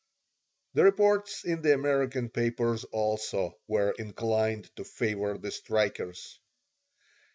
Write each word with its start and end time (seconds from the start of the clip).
The 0.73 0.83
reports 0.83 1.43
in 1.43 1.61
the 1.61 1.75
American 1.75 2.29
papers 2.31 2.85
also 2.85 3.59
were 3.67 3.91
inclined 3.99 4.75
to 4.77 4.83
favor 4.83 5.37
the 5.37 5.51
strikers. 5.51 6.39